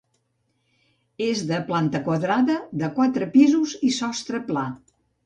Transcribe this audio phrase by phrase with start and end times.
[1.25, 2.55] És de planta quadrada,
[2.85, 4.65] de quatre pisos i sostre pla.